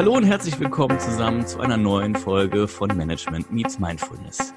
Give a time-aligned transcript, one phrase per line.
[0.00, 4.54] Hallo und herzlich willkommen zusammen zu einer neuen Folge von Management Meets Mindfulness.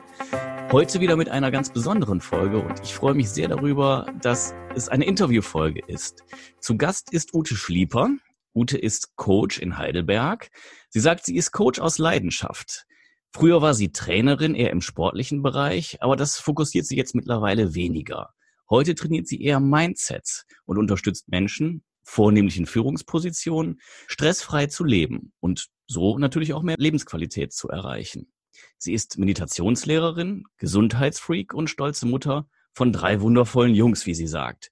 [0.72, 4.88] Heute wieder mit einer ganz besonderen Folge und ich freue mich sehr darüber, dass es
[4.88, 6.24] eine Interviewfolge ist.
[6.62, 8.12] Zu Gast ist Ute Schlieper.
[8.56, 10.50] Ute ist Coach in Heidelberg.
[10.88, 12.86] Sie sagt, sie ist Coach aus Leidenschaft.
[13.34, 18.30] Früher war sie Trainerin eher im sportlichen Bereich, aber das fokussiert sie jetzt mittlerweile weniger.
[18.70, 25.68] Heute trainiert sie eher Mindsets und unterstützt Menschen, vornehmlich in Führungspositionen, stressfrei zu leben und
[25.88, 28.32] so natürlich auch mehr Lebensqualität zu erreichen.
[28.78, 34.72] Sie ist Meditationslehrerin, Gesundheitsfreak und stolze Mutter von drei wundervollen Jungs, wie sie sagt.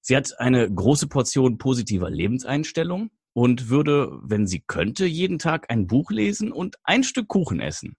[0.00, 5.86] Sie hat eine große Portion positiver Lebenseinstellung und würde, wenn sie könnte, jeden Tag ein
[5.86, 7.96] Buch lesen und ein Stück Kuchen essen.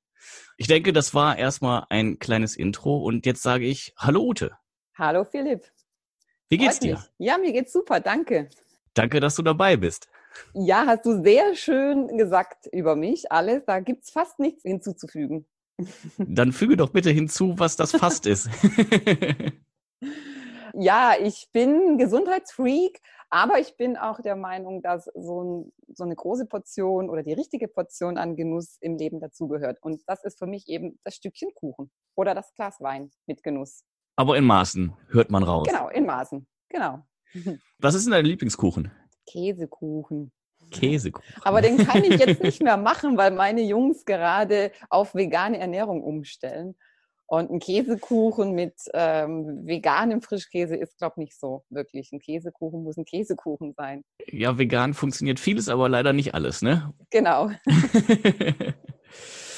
[0.57, 4.51] Ich denke, das war erstmal ein kleines Intro und jetzt sage ich Hallo Ute.
[4.97, 5.71] Hallo Philipp.
[6.49, 7.03] Wie geht's dir?
[7.19, 8.49] Ja, mir geht's super, danke.
[8.95, 10.09] Danke, dass du dabei bist.
[10.53, 13.63] Ja, hast du sehr schön gesagt über mich alles.
[13.65, 15.45] Da gibt's fast nichts hinzuzufügen.
[16.17, 18.49] Dann füge doch bitte hinzu, was das fast ist.
[20.73, 26.15] ja, ich bin Gesundheitsfreak, aber ich bin auch der Meinung, dass so, ein, so, eine
[26.15, 29.77] große Portion oder die richtige Portion an Genuss im Leben dazugehört.
[29.81, 33.83] Und das ist für mich eben das Stückchen Kuchen oder das Glas Wein mit Genuss.
[34.19, 35.65] Aber in Maßen hört man raus.
[35.65, 36.45] Genau, in Maßen.
[36.67, 37.07] Genau.
[37.79, 38.91] Was ist denn dein Lieblingskuchen?
[39.25, 40.33] Käsekuchen.
[40.71, 41.25] Käsekuchen.
[41.43, 46.03] Aber den kann ich jetzt nicht mehr machen, weil meine Jungs gerade auf vegane Ernährung
[46.03, 46.75] umstellen.
[47.27, 52.11] Und ein Käsekuchen mit ähm, veganem Frischkäse ist, glaube ich, nicht so wirklich.
[52.11, 54.03] Ein Käsekuchen muss ein Käsekuchen sein.
[54.27, 56.93] Ja, vegan funktioniert vieles, aber leider nicht alles, ne?
[57.09, 57.51] Genau.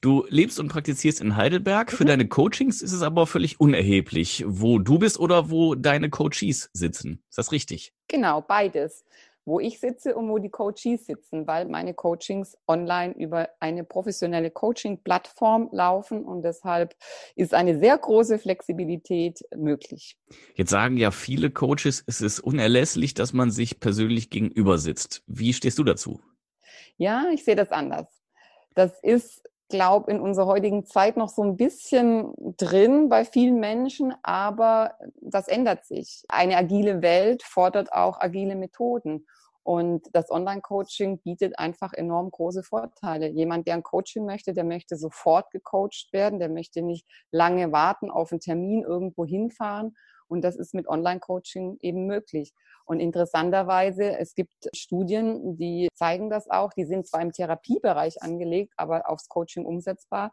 [0.00, 1.90] Du lebst und praktizierst in Heidelberg.
[1.90, 2.08] Für mhm.
[2.08, 7.22] deine Coachings ist es aber völlig unerheblich, wo du bist oder wo deine Coaches sitzen.
[7.28, 7.92] Ist das richtig?
[8.06, 9.04] Genau, beides.
[9.44, 14.50] Wo ich sitze und wo die Coaches sitzen, weil meine Coachings online über eine professionelle
[14.50, 16.94] Coaching-Plattform laufen und deshalb
[17.34, 20.18] ist eine sehr große Flexibilität möglich.
[20.54, 25.22] Jetzt sagen ja viele Coaches, es ist unerlässlich, dass man sich persönlich gegenüber sitzt.
[25.26, 26.20] Wie stehst du dazu?
[26.98, 28.06] Ja, ich sehe das anders.
[28.74, 34.14] Das ist glaube, in unserer heutigen Zeit noch so ein bisschen drin bei vielen Menschen,
[34.22, 36.24] aber das ändert sich.
[36.28, 39.26] Eine agile Welt fordert auch agile Methoden.
[39.68, 43.28] Und das Online-Coaching bietet einfach enorm große Vorteile.
[43.28, 48.10] Jemand, der ein Coaching möchte, der möchte sofort gecoacht werden, der möchte nicht lange warten
[48.10, 49.94] auf einen Termin irgendwo hinfahren.
[50.28, 52.52] Und das ist mit Online-Coaching eben möglich.
[52.84, 58.72] Und interessanterweise, es gibt Studien, die zeigen das auch, die sind zwar im Therapiebereich angelegt,
[58.76, 60.32] aber aufs Coaching umsetzbar,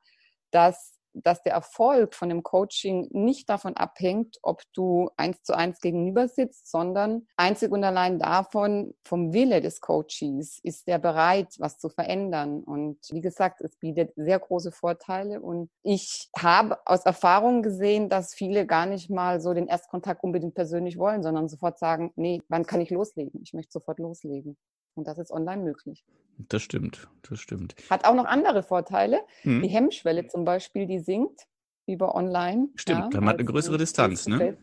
[0.51, 5.80] dass dass der Erfolg von dem Coaching nicht davon abhängt, ob du eins zu eins
[5.80, 11.78] gegenüber sitzt, sondern einzig und allein davon, vom Wille des Coaches, ist der bereit, was
[11.78, 12.64] zu verändern.
[12.64, 15.42] Und wie gesagt, es bietet sehr große Vorteile.
[15.42, 20.56] Und ich habe aus Erfahrung gesehen, dass viele gar nicht mal so den Erstkontakt unbedingt
[20.56, 23.42] persönlich wollen, sondern sofort sagen, nee, wann kann ich loslegen?
[23.44, 24.58] Ich möchte sofort loslegen.
[24.95, 26.06] Und das ist online möglich.
[26.38, 27.75] Das stimmt, das stimmt.
[27.89, 29.22] Hat auch noch andere Vorteile.
[29.41, 29.61] Hm.
[29.61, 31.47] Die Hemmschwelle zum Beispiel, die sinkt
[31.85, 32.69] über online.
[32.75, 34.57] Stimmt, ja, man hat eine größere Distanz, ne?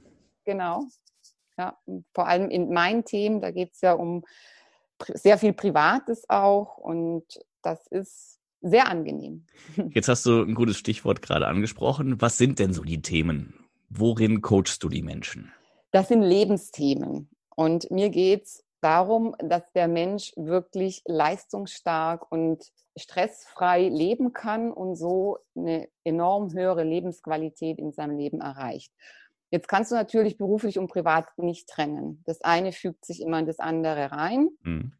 [0.44, 0.84] Genau.
[1.56, 1.78] Ja,
[2.14, 4.24] vor allem in meinen Themen, da geht es ja um
[5.14, 7.24] sehr viel Privates auch und
[7.62, 9.46] das ist sehr angenehm.
[9.90, 12.20] Jetzt hast du ein gutes Stichwort gerade angesprochen.
[12.20, 13.54] Was sind denn so die Themen?
[13.88, 15.52] Worin coachst du die Menschen?
[15.90, 17.28] Das sind Lebensthemen.
[17.54, 22.64] Und mir geht es darum, dass der Mensch wirklich leistungsstark und
[22.96, 28.92] stressfrei leben kann und so eine enorm höhere Lebensqualität in seinem Leben erreicht.
[29.50, 32.22] Jetzt kannst du natürlich beruflich und privat nicht trennen.
[32.24, 34.48] Das eine fügt sich immer in das andere rein.
[34.62, 34.92] Mhm.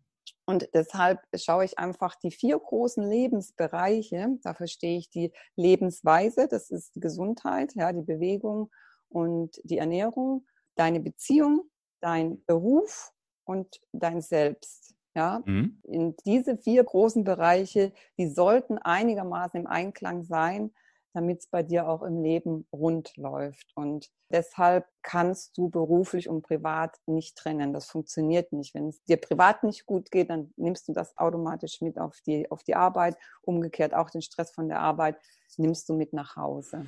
[0.45, 4.39] Und deshalb schaue ich einfach die vier großen Lebensbereiche.
[4.43, 8.71] Da verstehe ich die Lebensweise, das ist die Gesundheit, ja, die Bewegung
[9.09, 11.71] und die Ernährung, deine Beziehung,
[12.01, 13.13] dein Beruf
[13.45, 14.95] und dein Selbst.
[15.15, 15.79] Ja, mhm.
[15.83, 20.73] in diese vier großen Bereiche, die sollten einigermaßen im Einklang sein,
[21.13, 23.73] damit es bei dir auch im Leben rund läuft.
[23.75, 27.75] Und deshalb kannst du beruflich und privat nicht trennen.
[27.75, 28.75] Das funktioniert nicht.
[28.75, 32.51] Wenn es dir privat nicht gut geht, dann nimmst du das automatisch mit auf die,
[32.51, 33.19] auf die Arbeit.
[33.43, 35.19] Umgekehrt auch den Stress von der Arbeit
[35.59, 36.87] nimmst du mit nach Hause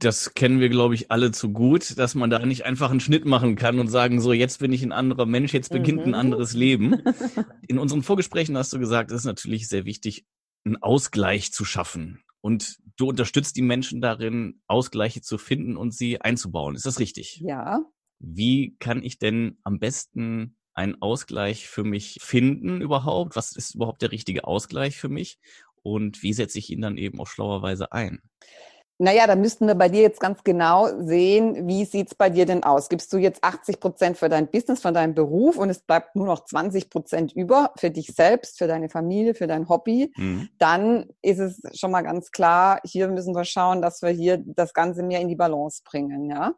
[0.00, 3.26] das kennen wir, glaube ich, alle zu gut, dass man da nicht einfach einen Schnitt
[3.26, 6.12] machen kann und sagen, so, jetzt bin ich ein anderer Mensch, jetzt beginnt mhm.
[6.12, 7.02] ein anderes Leben.
[7.68, 10.24] In unseren Vorgesprächen hast du gesagt, es ist natürlich sehr wichtig,
[10.64, 12.22] einen Ausgleich zu schaffen.
[12.40, 16.74] Und du unterstützt die Menschen darin, Ausgleiche zu finden und sie einzubauen.
[16.74, 17.36] Ist das richtig?
[17.40, 17.80] Ja.
[18.18, 23.36] Wie kann ich denn am besten einen Ausgleich für mich finden überhaupt?
[23.36, 25.38] Was ist überhaupt der richtige Ausgleich für mich?
[25.82, 28.20] Und wie setze ich ihn dann eben auf schlauerweise ein?
[29.02, 32.62] Naja, da müssten wir bei dir jetzt ganz genau sehen, wie sieht's bei dir denn
[32.62, 32.90] aus?
[32.90, 36.26] Gibst du jetzt 80 Prozent für dein Business, für deinen Beruf und es bleibt nur
[36.26, 40.12] noch 20 Prozent über für dich selbst, für deine Familie, für dein Hobby?
[40.18, 40.50] Mhm.
[40.58, 44.74] Dann ist es schon mal ganz klar, hier müssen wir schauen, dass wir hier das
[44.74, 46.52] Ganze mehr in die Balance bringen, ja?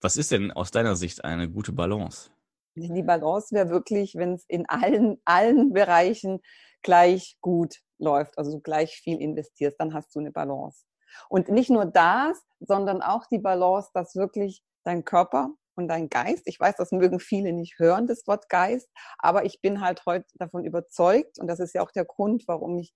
[0.00, 2.30] Was ist denn aus deiner Sicht eine gute Balance?
[2.76, 6.38] Die Balance wäre wirklich, wenn es in allen, allen Bereichen
[6.82, 10.84] gleich gut läuft, also du gleich viel investierst, dann hast du eine Balance.
[11.28, 16.42] Und nicht nur das, sondern auch die Balance, dass wirklich dein Körper und dein Geist,
[16.46, 20.26] ich weiß, das mögen viele nicht hören, das Wort Geist, aber ich bin halt heute
[20.34, 22.92] davon überzeugt, und das ist ja auch der Grund, warum ich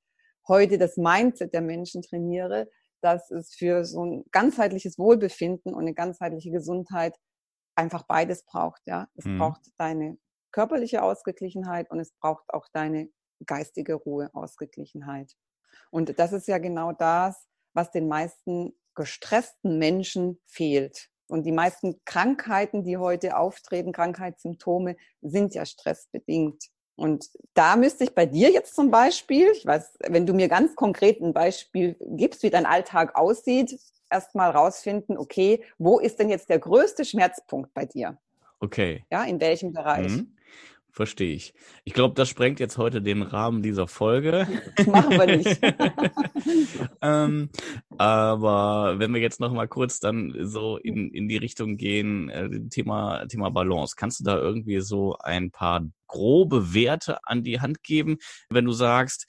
[0.46, 2.68] heute das Mindset der Menschen trainiere,
[3.00, 7.16] dass es für so ein ganzheitliches Wohlbefinden und eine ganzheitliche Gesundheit
[7.74, 8.82] einfach beides braucht.
[8.86, 9.38] Ja, es mhm.
[9.38, 10.18] braucht deine
[10.52, 13.08] körperliche Ausgeglichenheit und es braucht auch deine
[13.46, 15.32] geistige Ruhe, Ausgeglichenheit.
[15.90, 21.10] Und das ist ja genau das, was den meisten gestressten Menschen fehlt.
[21.26, 26.64] Und die meisten Krankheiten, die heute auftreten, Krankheitssymptome, sind ja stressbedingt.
[26.96, 30.76] Und da müsste ich bei dir jetzt zum Beispiel, ich weiß, wenn du mir ganz
[30.76, 33.80] konkret ein Beispiel gibst, wie dein Alltag aussieht,
[34.10, 38.16] erstmal rausfinden, okay, wo ist denn jetzt der größte Schmerzpunkt bei dir?
[38.60, 39.04] Okay.
[39.10, 40.12] Ja, in welchem Bereich?
[40.12, 40.36] Mhm.
[40.94, 41.54] Verstehe ich.
[41.82, 44.46] Ich glaube, das sprengt jetzt heute den Rahmen dieser Folge.
[44.86, 45.60] Machen wir nicht.
[47.02, 47.50] ähm,
[47.98, 52.48] aber wenn wir jetzt noch mal kurz dann so in, in die Richtung gehen, äh,
[52.70, 57.82] Thema, Thema Balance, kannst du da irgendwie so ein paar grobe Werte an die Hand
[57.82, 58.18] geben,
[58.48, 59.26] wenn du sagst,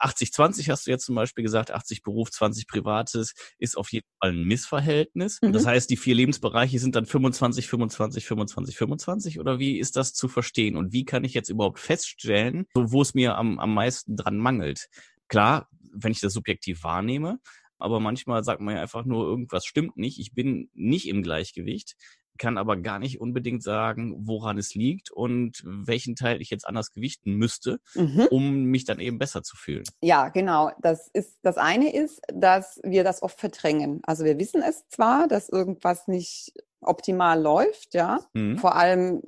[0.00, 4.30] 80-20 hast du jetzt zum Beispiel gesagt, 80 Beruf, 20 Privates ist auf jeden Fall
[4.30, 5.40] ein Missverhältnis.
[5.42, 5.52] Mhm.
[5.52, 10.14] Das heißt, die vier Lebensbereiche sind dann 25, 25, 25, 25 oder wie ist das
[10.14, 10.76] zu verstehen?
[10.76, 14.88] Und wie kann ich jetzt überhaupt feststellen, wo es mir am, am meisten dran mangelt?
[15.28, 17.38] Klar, wenn ich das subjektiv wahrnehme,
[17.78, 21.96] aber manchmal sagt man ja einfach nur, irgendwas stimmt nicht, ich bin nicht im Gleichgewicht
[22.38, 26.92] kann aber gar nicht unbedingt sagen, woran es liegt und welchen Teil ich jetzt anders
[26.92, 28.26] gewichten müsste, mhm.
[28.30, 29.84] um mich dann eben besser zu fühlen.
[30.02, 30.70] Ja, genau.
[30.80, 34.00] Das ist das eine ist, dass wir das oft verdrängen.
[34.04, 38.58] Also wir wissen es zwar, dass irgendwas nicht optimal läuft, ja, mhm.
[38.58, 39.22] vor allem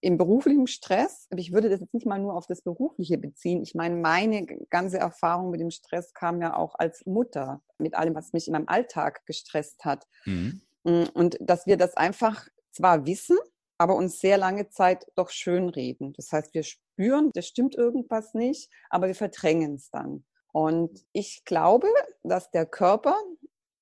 [0.00, 1.26] im beruflichen Stress.
[1.30, 3.62] Aber ich würde das jetzt nicht mal nur auf das Berufliche beziehen.
[3.62, 8.14] Ich meine, meine ganze Erfahrung mit dem Stress kam ja auch als Mutter mit allem,
[8.14, 10.06] was mich in meinem Alltag gestresst hat.
[10.24, 10.60] Mhm.
[10.84, 13.38] Mm, und dass wir das einfach zwar wissen,
[13.78, 16.12] aber uns sehr lange Zeit doch schönreden.
[16.14, 20.24] Das heißt, wir spüren, das stimmt irgendwas nicht, aber wir verdrängen es dann.
[20.52, 21.88] Und ich glaube,
[22.22, 23.16] dass der Körper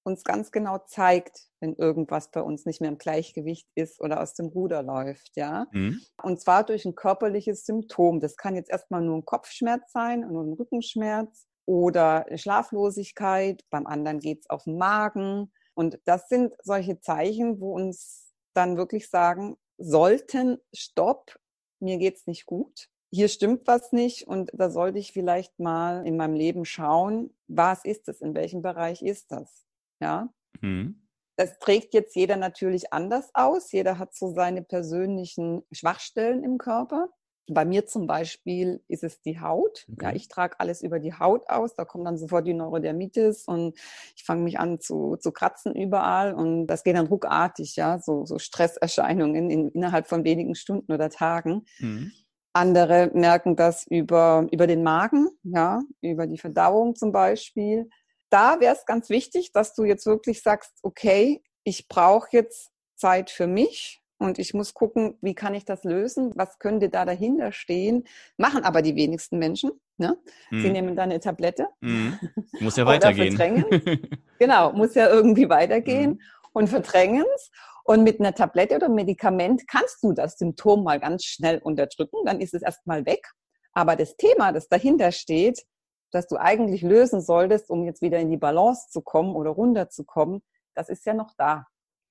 [0.03, 4.35] uns ganz genau zeigt, wenn irgendwas bei uns nicht mehr im Gleichgewicht ist oder aus
[4.35, 5.67] dem Ruder läuft, ja.
[5.73, 6.01] Mhm.
[6.23, 8.21] Und zwar durch ein körperliches Symptom.
[8.21, 13.63] Das kann jetzt erstmal nur ein Kopfschmerz sein, nur ein Rückenschmerz oder Schlaflosigkeit.
[13.69, 15.53] Beim anderen geht es auf den Magen.
[15.75, 21.39] Und das sind solche Zeichen, wo uns dann wirklich sagen sollten, stopp,
[21.81, 22.89] mir geht's nicht gut.
[23.13, 27.85] Hier stimmt was nicht und da sollte ich vielleicht mal in meinem Leben schauen, was
[27.85, 29.67] ist es, in welchem Bereich ist das?
[30.01, 30.33] Ja.
[30.61, 31.09] Mhm.
[31.37, 33.73] Das trägt jetzt jeder natürlich anders aus.
[33.73, 37.09] Jeder hat so seine persönlichen Schwachstellen im Körper.
[37.53, 39.87] Bei mir zum Beispiel ist es die Haut.
[39.93, 40.07] Okay.
[40.07, 41.75] Ja, ich trage alles über die Haut aus.
[41.75, 43.77] Da kommt dann sofort die Neurodermitis und
[44.15, 48.25] ich fange mich an zu, zu kratzen überall und das geht dann ruckartig, ja, so,
[48.25, 51.65] so Stresserscheinungen in, innerhalb von wenigen Stunden oder Tagen.
[51.81, 52.13] Mhm.
[52.53, 57.89] Andere merken das über, über den Magen, ja, über die Verdauung zum Beispiel.
[58.29, 63.31] Da wäre es ganz wichtig, dass du jetzt wirklich sagst, okay, ich brauche jetzt Zeit
[63.31, 66.33] für mich, und ich muss gucken, wie kann ich das lösen?
[66.37, 68.05] Was könnte da dahinter stehen?
[68.37, 69.71] Machen aber die wenigsten Menschen.
[69.97, 70.19] Ne?
[70.51, 70.63] Mhm.
[70.63, 71.69] Sie nehmen dann eine Tablette.
[71.81, 72.19] Mhm.
[72.61, 73.37] Muss ja weitergehen.
[74.39, 76.21] genau, muss ja irgendwie weitergehen mhm.
[76.53, 77.51] und verdrängen es.
[77.85, 82.41] Und mit einer Tablette oder Medikament kannst du das Symptom mal ganz schnell unterdrücken, dann
[82.41, 83.27] ist es erstmal weg.
[83.73, 85.65] Aber das Thema, das dahinter steht,
[86.13, 90.43] das du eigentlich lösen solltest, um jetzt wieder in die Balance zu kommen oder runterzukommen,
[90.75, 91.67] das ist ja noch da.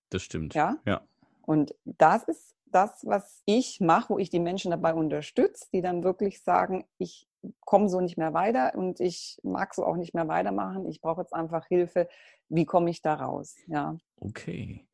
[0.09, 0.55] Das stimmt.
[0.55, 0.77] Ja.
[0.85, 1.01] ja.
[1.49, 6.03] Und das ist das, was ich mache, wo ich die Menschen dabei unterstütze, die dann
[6.03, 7.27] wirklich sagen, ich
[7.61, 10.85] komme so nicht mehr weiter und ich mag so auch nicht mehr weitermachen.
[10.85, 12.07] Ich brauche jetzt einfach Hilfe.
[12.49, 13.55] Wie komme ich da raus?
[13.65, 13.97] Ja.
[14.17, 14.85] Okay.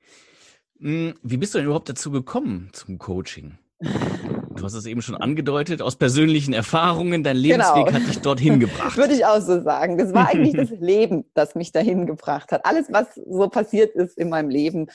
[0.80, 3.58] Hm, wie bist du denn überhaupt dazu gekommen zum Coaching?
[4.56, 8.00] Du hast es eben schon angedeutet, aus persönlichen Erfahrungen, dein Lebensweg genau.
[8.00, 8.96] hat dich dorthin gebracht.
[8.96, 9.98] Würde ich auch so sagen.
[9.98, 12.66] Das war eigentlich das Leben, das mich dahin gebracht hat.
[12.66, 14.88] Alles, was so passiert ist in meinem Leben.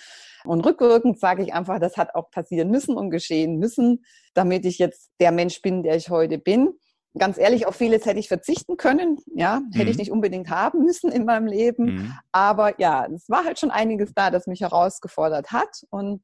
[0.44, 4.78] Und rückwirkend sage ich einfach, das hat auch passieren müssen und geschehen müssen, damit ich
[4.78, 6.70] jetzt der Mensch bin, der ich heute bin.
[7.18, 9.18] Ganz ehrlich, auf vieles hätte ich verzichten können.
[9.34, 9.90] Ja, hätte mhm.
[9.90, 11.84] ich nicht unbedingt haben müssen in meinem Leben.
[11.84, 12.12] Mhm.
[12.32, 16.22] Aber ja, es war halt schon einiges da, das mich herausgefordert hat und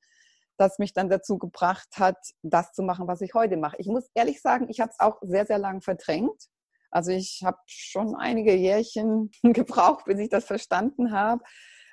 [0.57, 3.77] das mich dann dazu gebracht hat, das zu machen, was ich heute mache.
[3.79, 6.49] Ich muss ehrlich sagen, ich habe es auch sehr, sehr lang verdrängt.
[6.91, 11.43] Also ich habe schon einige Jährchen gebraucht, bis ich das verstanden habe,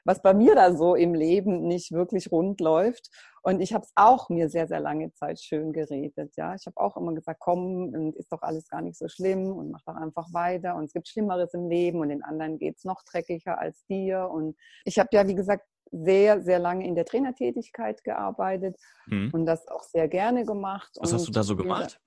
[0.06, 3.10] was bei mir da so im Leben nicht wirklich rund läuft.
[3.42, 6.34] Und ich habe es auch mir sehr, sehr lange Zeit schön geredet.
[6.38, 9.72] Ja, ich habe auch immer gesagt, komm, ist doch alles gar nicht so schlimm und
[9.72, 10.76] mach doch einfach weiter.
[10.76, 14.30] Und es gibt Schlimmeres im Leben und den anderen geht's noch dreckiger als dir.
[14.30, 14.56] Und
[14.86, 19.30] ich habe ja, wie gesagt, sehr, sehr lange in der Trainertätigkeit gearbeitet mhm.
[19.32, 20.92] und das auch sehr gerne gemacht.
[21.00, 22.00] Was und hast du da so gemacht?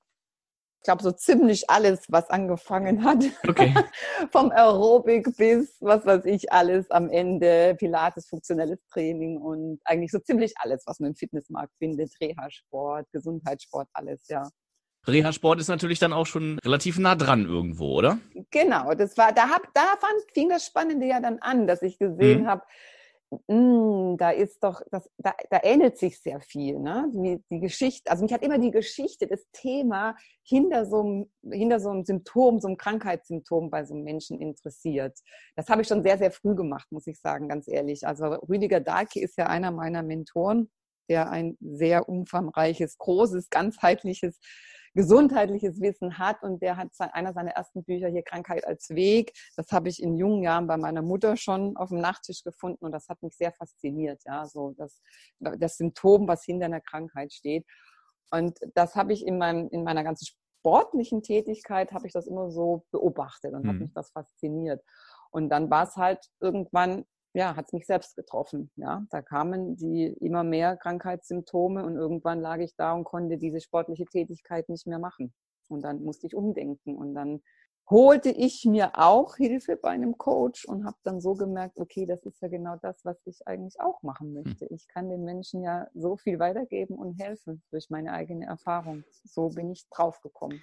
[0.80, 3.24] Ich glaube, so ziemlich alles, was angefangen hat.
[3.48, 3.74] Okay.
[4.30, 10.20] Vom Aerobic bis, was weiß ich, alles am Ende, Pilates, funktionelles Training und eigentlich so
[10.20, 14.48] ziemlich alles, was man im Fitnessmarkt findet, Reha-Sport, Gesundheitssport, alles, ja.
[15.08, 18.18] Reha-Sport ist natürlich dann auch schon relativ nah dran irgendwo, oder?
[18.50, 21.98] Genau, das war, da, hab, da fand, fing das Spannende ja dann an, dass ich
[21.98, 22.46] gesehen mhm.
[22.46, 22.62] habe,
[23.28, 27.10] da ist doch, das, da, da ähnelt sich sehr viel, ne?
[27.12, 30.14] Die, die Geschichte, also mich hat immer die Geschichte, das Thema
[30.44, 35.18] hinter so, einem, hinter so einem Symptom, so einem Krankheitssymptom bei so einem Menschen interessiert.
[35.56, 38.06] Das habe ich schon sehr, sehr früh gemacht, muss ich sagen, ganz ehrlich.
[38.06, 40.70] Also Rüdiger Dahlke ist ja einer meiner Mentoren,
[41.08, 44.38] der ein sehr umfangreiches, großes, ganzheitliches
[44.96, 49.32] gesundheitliches Wissen hat und der hat einer seiner ersten Bücher hier Krankheit als Weg.
[49.54, 52.92] Das habe ich in jungen Jahren bei meiner Mutter schon auf dem Nachttisch gefunden und
[52.92, 54.22] das hat mich sehr fasziniert.
[54.24, 55.02] Ja, so das,
[55.38, 57.66] das Symptom, was hinter einer Krankheit steht.
[58.30, 62.50] Und das habe ich in, meinem, in meiner ganzen sportlichen Tätigkeit, habe ich das immer
[62.50, 63.68] so beobachtet und mhm.
[63.68, 64.82] hat mich das fasziniert.
[65.30, 67.04] Und dann war es halt irgendwann
[67.36, 68.70] ja, hat es mich selbst getroffen.
[68.76, 73.60] Ja, da kamen die immer mehr Krankheitssymptome und irgendwann lag ich da und konnte diese
[73.60, 75.34] sportliche Tätigkeit nicht mehr machen.
[75.68, 77.42] Und dann musste ich umdenken und dann
[77.90, 82.24] holte ich mir auch Hilfe bei einem Coach und habe dann so gemerkt, okay, das
[82.24, 84.42] ist ja genau das, was ich eigentlich auch machen hm.
[84.42, 84.64] möchte.
[84.66, 89.04] Ich kann den Menschen ja so viel weitergeben und helfen durch meine eigene Erfahrung.
[89.24, 90.62] So bin ich draufgekommen.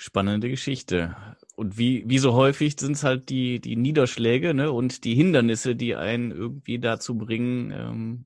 [0.00, 1.14] Spannende Geschichte.
[1.56, 5.76] Und wie, wie so häufig sind es halt die, die Niederschläge ne, und die Hindernisse,
[5.76, 8.24] die einen irgendwie dazu bringen, ähm,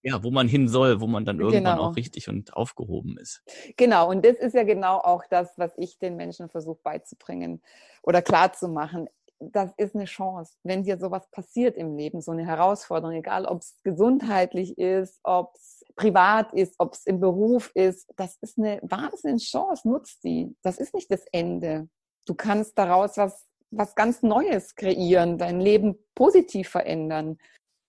[0.00, 1.90] ja, wo man hin soll, wo man dann irgendwann genau.
[1.90, 3.42] auch richtig und aufgehoben ist.
[3.76, 7.62] Genau, und das ist ja genau auch das, was ich den Menschen versuche beizubringen
[8.04, 9.08] oder klarzumachen
[9.40, 10.54] das ist eine Chance.
[10.62, 15.54] Wenn dir sowas passiert im Leben, so eine Herausforderung, egal ob es gesundheitlich ist, ob
[15.54, 20.56] es privat ist, ob es im Beruf ist, das ist eine wahnsinnige Chance, nutzt die.
[20.62, 21.88] Das ist nicht das Ende.
[22.24, 27.36] Du kannst daraus was, was ganz Neues kreieren, dein Leben positiv verändern.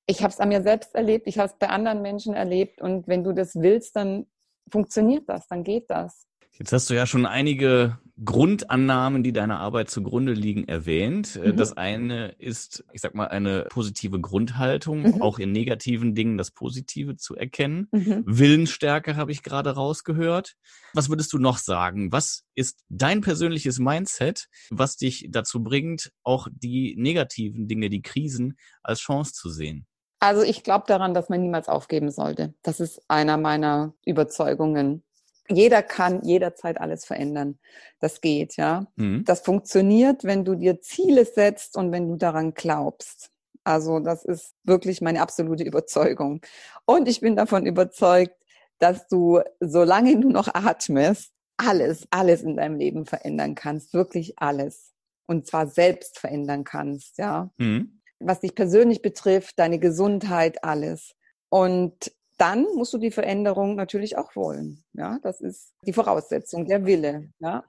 [0.07, 3.07] Ich habe es an mir selbst erlebt, ich habe es bei anderen Menschen erlebt und
[3.07, 4.25] wenn du das willst, dann
[4.69, 6.25] funktioniert das, dann geht das.
[6.53, 11.35] Jetzt hast du ja schon einige Grundannahmen, die deiner Arbeit zugrunde liegen, erwähnt.
[11.35, 11.57] Äh, mhm.
[11.57, 15.21] Das eine ist, ich sag mal, eine positive Grundhaltung, mhm.
[15.21, 17.87] auch in negativen Dingen das Positive zu erkennen.
[17.91, 18.23] Mhm.
[18.25, 20.55] Willensstärke habe ich gerade rausgehört.
[20.93, 22.11] Was würdest du noch sagen?
[22.11, 28.57] Was ist dein persönliches Mindset, was dich dazu bringt, auch die negativen Dinge, die Krisen
[28.83, 29.85] als Chance zu sehen?
[30.19, 32.53] Also ich glaube daran, dass man niemals aufgeben sollte.
[32.61, 35.03] Das ist einer meiner Überzeugungen
[35.49, 37.59] jeder kann jederzeit alles verändern.
[37.99, 38.87] Das geht, ja.
[38.95, 39.23] Mhm.
[39.25, 43.31] Das funktioniert, wenn du dir Ziele setzt und wenn du daran glaubst.
[43.63, 46.41] Also das ist wirklich meine absolute Überzeugung.
[46.85, 48.35] Und ich bin davon überzeugt,
[48.79, 53.93] dass du, solange du noch atmest, alles, alles in deinem Leben verändern kannst.
[53.93, 54.93] Wirklich alles.
[55.27, 57.51] Und zwar selbst verändern kannst, ja.
[57.57, 58.01] Mhm.
[58.19, 61.15] Was dich persönlich betrifft, deine Gesundheit, alles.
[61.49, 64.83] Und dann musst du die Veränderung natürlich auch wollen.
[64.93, 67.31] Ja, das ist die Voraussetzung, der Wille.
[67.39, 67.63] Ja.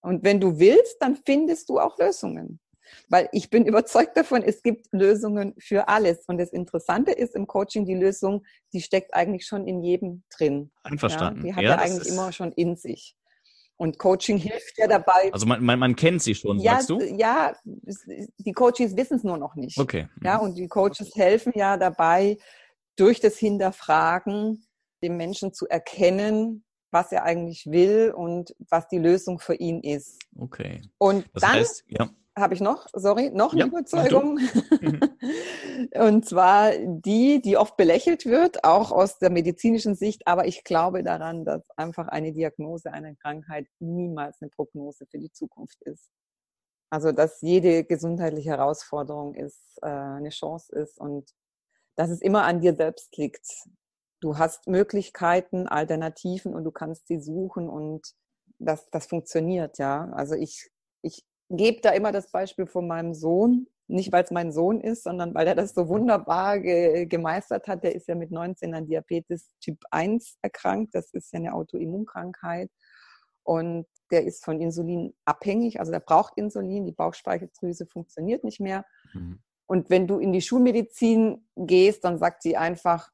[0.00, 2.60] Und wenn du willst, dann findest du auch Lösungen.
[3.08, 6.26] Weil ich bin überzeugt davon, es gibt Lösungen für alles.
[6.26, 10.70] Und das Interessante ist im Coaching, die Lösung, die steckt eigentlich schon in jedem drin.
[10.82, 11.40] Einverstanden.
[11.40, 13.16] Ja, die hat ja, ja eigentlich immer schon in sich.
[13.76, 15.32] Und Coaching hilft ja dabei.
[15.32, 17.00] Also man, man, man kennt sie schon, ja, sagst du?
[17.00, 19.78] Ja, die Coaches wissen es nur noch nicht.
[19.78, 20.08] Okay.
[20.22, 22.36] Ja, und die Coaches helfen ja dabei,
[22.96, 24.66] durch das Hinterfragen
[25.02, 30.22] dem Menschen zu erkennen, was er eigentlich will und was die Lösung für ihn ist.
[30.38, 30.80] Okay.
[30.98, 32.08] Und das dann, ja.
[32.38, 34.38] habe ich noch, sorry, noch eine ja, Überzeugung.
[35.94, 40.26] und zwar die, die oft belächelt wird, auch aus der medizinischen Sicht.
[40.26, 45.32] Aber ich glaube daran, dass einfach eine Diagnose einer Krankheit niemals eine Prognose für die
[45.32, 46.10] Zukunft ist.
[46.90, 51.28] Also, dass jede gesundheitliche Herausforderung ist, äh, eine Chance ist und
[51.96, 53.46] dass es immer an dir selbst liegt.
[54.20, 58.14] Du hast Möglichkeiten, Alternativen und du kannst sie suchen und
[58.58, 60.10] das, das funktioniert, ja.
[60.12, 60.70] Also ich,
[61.02, 65.04] ich gebe da immer das Beispiel von meinem Sohn, nicht weil es mein Sohn ist,
[65.04, 67.84] sondern weil er das so wunderbar ge gemeistert hat.
[67.84, 70.94] Der ist ja mit 19 an Diabetes Typ 1 erkrankt.
[70.94, 72.70] Das ist ja eine Autoimmunkrankheit.
[73.42, 78.86] Und der ist von Insulin abhängig, also der braucht Insulin, die Bauchspeicheldrüse funktioniert nicht mehr.
[79.12, 79.42] Mhm.
[79.66, 83.10] Und wenn du in die Schulmedizin gehst, dann sagt sie einfach,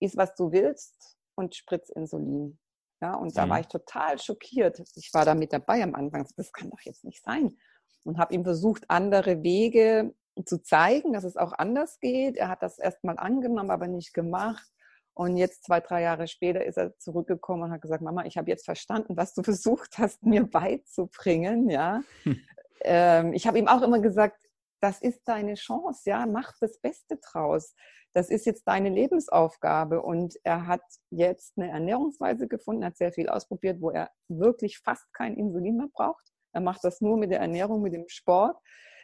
[0.00, 2.58] iss was du willst und spritz Insulin.
[3.02, 3.34] Ja, und mhm.
[3.34, 4.82] da war ich total schockiert.
[4.94, 6.26] Ich war da mit dabei am Anfang.
[6.36, 7.56] Das kann doch jetzt nicht sein.
[8.04, 10.14] Und habe ihm versucht, andere Wege
[10.44, 12.36] zu zeigen, dass es auch anders geht.
[12.36, 14.66] Er hat das erstmal angenommen, aber nicht gemacht.
[15.14, 18.50] Und jetzt, zwei, drei Jahre später, ist er zurückgekommen und hat gesagt, Mama, ich habe
[18.50, 21.70] jetzt verstanden, was du versucht hast, mir beizubringen.
[21.70, 22.02] Ja.
[22.24, 22.40] Hm.
[22.82, 24.38] Ähm, ich habe ihm auch immer gesagt,
[24.80, 27.74] das ist deine Chance, ja, mach das Beste draus
[28.16, 30.00] das ist jetzt deine Lebensaufgabe.
[30.00, 30.80] Und er hat
[31.10, 35.88] jetzt eine Ernährungsweise gefunden, hat sehr viel ausprobiert, wo er wirklich fast kein Insulin mehr
[35.92, 36.24] braucht.
[36.54, 38.56] Er macht das nur mit der Ernährung, mit dem Sport.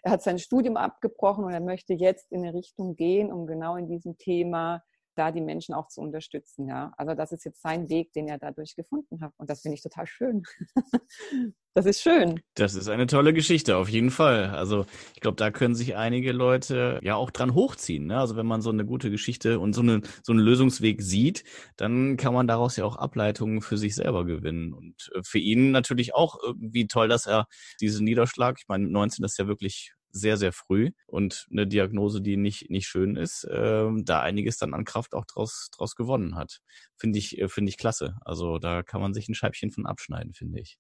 [0.02, 3.76] Er hat sein Studium abgebrochen und er möchte jetzt in eine Richtung gehen, um genau
[3.76, 4.82] in diesem Thema
[5.14, 6.68] da die Menschen auch zu unterstützen.
[6.68, 9.32] Ja, also das ist jetzt sein Weg, den er dadurch gefunden hat.
[9.36, 10.42] Und das finde ich total schön.
[11.74, 12.40] das ist schön.
[12.54, 14.50] Das ist eine tolle Geschichte, auf jeden Fall.
[14.50, 18.06] Also ich glaube, da können sich einige Leute ja auch dran hochziehen.
[18.06, 18.18] Ne?
[18.18, 21.44] Also wenn man so eine gute Geschichte und so, eine, so einen Lösungsweg sieht,
[21.76, 24.72] dann kann man daraus ja auch Ableitungen für sich selber gewinnen.
[24.72, 27.46] Und äh, für ihn natürlich auch irgendwie toll, dass er
[27.80, 32.36] diesen Niederschlag, ich meine, 19 ist ja wirklich sehr, sehr früh und eine Diagnose, die
[32.36, 36.60] nicht, nicht schön ist, äh, da einiges dann an Kraft auch draus, draus gewonnen hat.
[36.96, 38.16] Finde ich, äh, finde ich klasse.
[38.24, 40.78] Also da kann man sich ein Scheibchen von abschneiden, finde ich.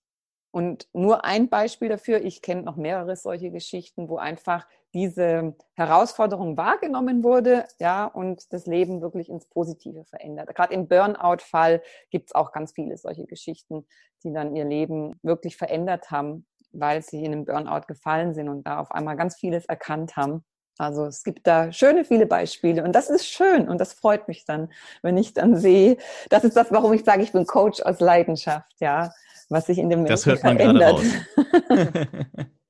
[0.54, 6.58] Und nur ein Beispiel dafür, ich kenne noch mehrere solche Geschichten, wo einfach diese Herausforderung
[6.58, 10.54] wahrgenommen wurde, ja, und das Leben wirklich ins Positive verändert.
[10.54, 13.86] Gerade im Burnout-Fall gibt es auch ganz viele solche Geschichten,
[14.22, 18.66] die dann ihr Leben wirklich verändert haben weil sie in einem Burnout gefallen sind und
[18.66, 20.44] da auf einmal ganz vieles erkannt haben.
[20.78, 24.44] Also es gibt da schöne viele Beispiele und das ist schön und das freut mich
[24.44, 25.98] dann, wenn ich dann sehe,
[26.30, 29.12] das ist das, warum ich sage, ich bin Coach aus Leidenschaft, ja,
[29.48, 31.00] was sich in dem Menschen Das hört man verändert.
[31.00, 32.46] gerade raus.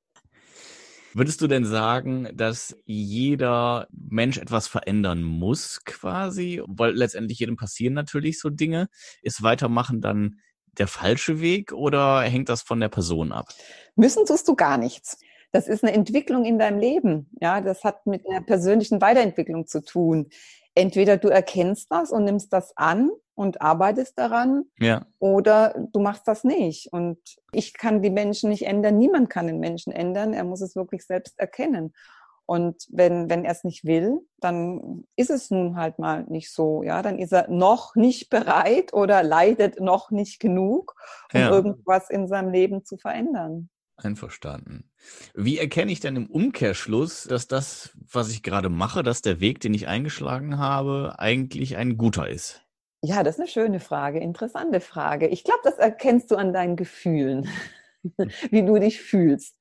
[1.15, 6.63] Würdest du denn sagen, dass jeder Mensch etwas verändern muss quasi?
[6.67, 8.89] Weil letztendlich jedem passieren natürlich so Dinge.
[9.21, 10.39] Ist Weitermachen dann
[10.79, 13.47] der falsche Weg oder hängt das von der Person ab?
[13.97, 15.19] Müssen tust du gar nichts.
[15.53, 17.29] Das ist eine Entwicklung in deinem Leben.
[17.41, 20.31] Ja, das hat mit einer persönlichen Weiterentwicklung zu tun.
[20.75, 25.07] Entweder du erkennst das und nimmst das an und arbeitest daran, ja.
[25.19, 26.91] oder du machst das nicht.
[26.93, 27.19] Und
[27.53, 28.97] ich kann die Menschen nicht ändern.
[28.97, 30.33] Niemand kann den Menschen ändern.
[30.33, 31.93] Er muss es wirklich selbst erkennen.
[32.53, 36.83] Und wenn, wenn er es nicht will, dann ist es nun halt mal nicht so.
[36.83, 40.95] Ja, dann ist er noch nicht bereit oder leidet noch nicht genug,
[41.33, 41.51] um ja.
[41.51, 43.71] irgendwas in seinem Leben zu verändern.
[43.97, 44.91] Einverstanden.
[45.33, 49.61] Wie erkenne ich denn im Umkehrschluss, dass das, was ich gerade mache, dass der Weg,
[49.61, 52.61] den ich eingeschlagen habe, eigentlich ein guter ist?
[53.01, 55.27] Ja, das ist eine schöne Frage, interessante Frage.
[55.27, 57.49] Ich glaube, das erkennst du an deinen Gefühlen.
[58.51, 59.57] wie du dich fühlst.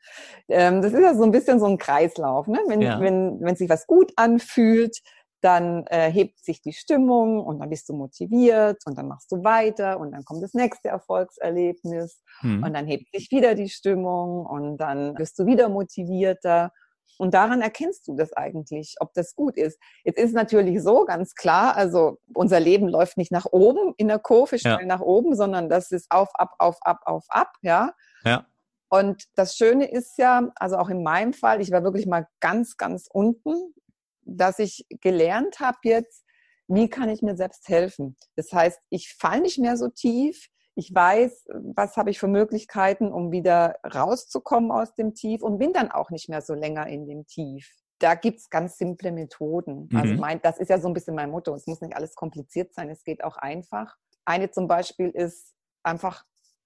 [0.47, 2.47] Ähm, das ist ja so ein bisschen so ein Kreislauf.
[2.47, 2.59] Ne?
[2.67, 2.99] Wenn, ja.
[2.99, 4.97] wenn, wenn sich was gut anfühlt,
[5.41, 9.43] dann äh, hebt sich die Stimmung und dann bist du motiviert und dann machst du
[9.43, 12.63] weiter und dann kommt das nächste Erfolgserlebnis hm.
[12.63, 16.71] und dann hebt sich wieder die Stimmung und dann bist du wieder motivierter.
[17.17, 19.79] Und daran erkennst du das eigentlich, ob das gut ist.
[20.03, 24.19] Jetzt ist natürlich so ganz klar, also unser Leben läuft nicht nach oben in der
[24.19, 24.85] Kurve, schnell ja.
[24.85, 27.93] nach oben, sondern das ist auf, ab, auf, ab, auf, ab, ja.
[28.23, 28.45] Ja.
[28.89, 32.75] Und das Schöne ist ja, also auch in meinem Fall, ich war wirklich mal ganz,
[32.75, 33.73] ganz unten,
[34.23, 36.25] dass ich gelernt habe jetzt,
[36.67, 38.17] wie kann ich mir selbst helfen.
[38.35, 40.47] Das heißt, ich falle nicht mehr so tief.
[40.75, 45.73] Ich weiß, was habe ich für Möglichkeiten, um wieder rauszukommen aus dem Tief und bin
[45.73, 47.73] dann auch nicht mehr so länger in dem Tief.
[47.99, 49.89] Da gibt's ganz simple Methoden.
[49.93, 49.97] Also mhm.
[49.97, 51.53] Also mein, das ist ja so ein bisschen mein Motto.
[51.55, 53.95] Es muss nicht alles kompliziert sein, es geht auch einfach.
[54.25, 55.53] Eine zum Beispiel ist
[55.83, 56.25] einfach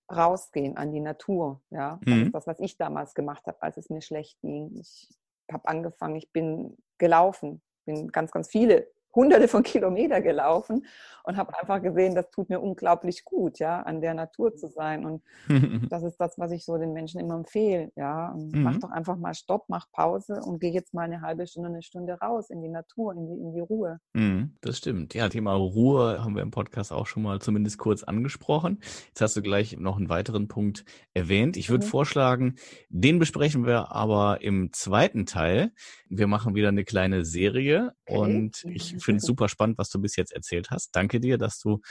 [0.10, 1.62] rausgehen an die Natur.
[1.70, 2.24] Ja, das mhm.
[2.24, 4.72] ist das, was ich damals gemacht habe, als es mir schlecht ging.
[4.80, 5.10] Ich
[5.52, 10.86] habe angefangen, ich bin gelaufen, bin ganz, ganz viele hunderte von Kilometer gelaufen
[11.26, 15.06] und habe einfach gesehen, das tut mir unglaublich gut, ja, an der Natur zu sein.
[15.06, 15.24] Und
[15.90, 17.92] das ist das, was ich so den Menschen immer empfehle.
[17.96, 18.64] Ja, mhm.
[18.64, 21.82] mach doch einfach mal Stopp, mach Pause und geh jetzt mal eine halbe Stunde, eine
[21.82, 24.00] Stunde raus in die Natur, in die, in die Ruhe.
[24.14, 25.14] Mhm, das stimmt.
[25.14, 28.80] Ja, Thema Ruhe haben wir im Podcast auch schon mal zumindest kurz angesprochen.
[29.08, 31.58] Jetzt hast du gleich noch einen weiteren Punkt erwähnt.
[31.58, 31.90] Ich würde mhm.
[31.90, 32.56] vorschlagen,
[32.90, 35.72] den besprechen wir aber im zweiten Teil.
[36.08, 38.20] Wir machen wieder eine kleine Serie okay.
[38.20, 40.96] und ich finde es super spannend, was du bis jetzt erzählt hast.
[40.96, 41.82] Danke dir, dass du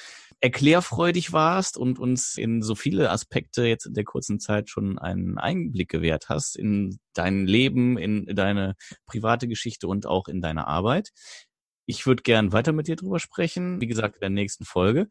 [0.40, 5.38] erklärfreudig warst und uns in so viele Aspekte jetzt in der kurzen Zeit schon einen
[5.38, 8.74] Einblick gewährt hast in dein Leben, in deine
[9.06, 11.10] private Geschichte und auch in deine Arbeit.
[11.86, 15.06] Ich würde gern weiter mit dir drüber sprechen, wie gesagt, in der nächsten Folge.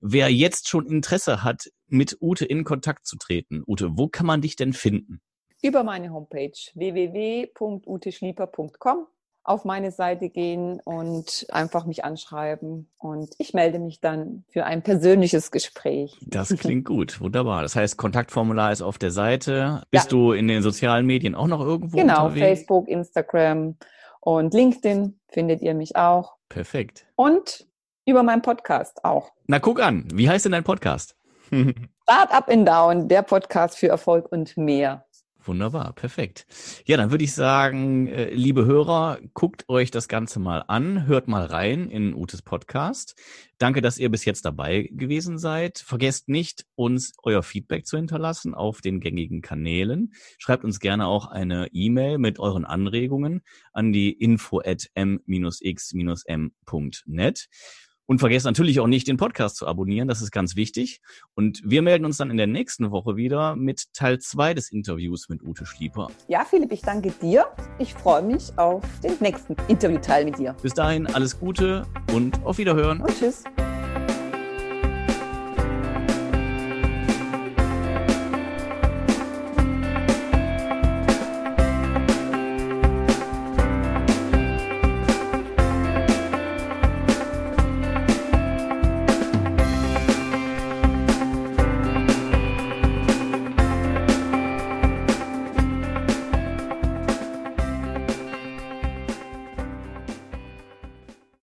[0.00, 4.42] Wer jetzt schon Interesse hat, mit Ute in Kontakt zu treten, Ute, wo kann man
[4.42, 5.20] dich denn finden?
[5.62, 9.06] Über meine Homepage www.uteschlieper.com
[9.48, 12.88] auf meine Seite gehen und einfach mich anschreiben.
[12.98, 16.16] Und ich melde mich dann für ein persönliches Gespräch.
[16.26, 17.62] Das klingt gut, wunderbar.
[17.62, 19.82] Das heißt, Kontaktformular ist auf der Seite.
[19.90, 20.10] Bist ja.
[20.10, 22.60] du in den sozialen Medien auch noch irgendwo genau, unterwegs?
[22.60, 23.76] Facebook, Instagram
[24.20, 26.36] und LinkedIn findet ihr mich auch.
[26.48, 27.06] Perfekt.
[27.16, 27.66] Und
[28.04, 29.32] über meinen Podcast auch.
[29.46, 30.06] Na, guck an.
[30.12, 31.16] Wie heißt denn dein Podcast?
[32.02, 35.06] Startup in Down, der Podcast für Erfolg und mehr.
[35.48, 36.46] Wunderbar, perfekt.
[36.84, 41.26] Ja, dann würde ich sagen, äh, liebe Hörer, guckt euch das Ganze mal an, hört
[41.26, 43.18] mal rein in Utes Podcast.
[43.56, 45.78] Danke, dass ihr bis jetzt dabei gewesen seid.
[45.78, 50.12] Vergesst nicht, uns euer Feedback zu hinterlassen auf den gängigen Kanälen.
[50.36, 53.40] Schreibt uns gerne auch eine E-Mail mit euren Anregungen
[53.72, 55.48] an die info at m-x-m.net.
[58.08, 60.08] Und vergesst natürlich auch nicht, den Podcast zu abonnieren.
[60.08, 61.02] Das ist ganz wichtig.
[61.34, 65.28] Und wir melden uns dann in der nächsten Woche wieder mit Teil 2 des Interviews
[65.28, 66.08] mit Ute Schlieper.
[66.26, 67.44] Ja, Philipp, ich danke dir.
[67.78, 70.56] Ich freue mich auf den nächsten Interviewteil mit dir.
[70.62, 73.02] Bis dahin alles Gute und auf Wiederhören.
[73.02, 73.44] Und tschüss.